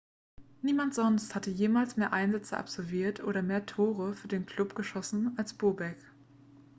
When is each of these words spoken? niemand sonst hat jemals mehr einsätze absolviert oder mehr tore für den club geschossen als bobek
niemand 0.63 0.95
sonst 0.95 1.35
hat 1.35 1.45
jemals 1.45 1.95
mehr 1.95 2.11
einsätze 2.11 2.57
absolviert 2.57 3.23
oder 3.23 3.43
mehr 3.43 3.67
tore 3.67 4.15
für 4.15 4.27
den 4.27 4.47
club 4.47 4.73
geschossen 4.73 5.37
als 5.37 5.53
bobek 5.53 5.95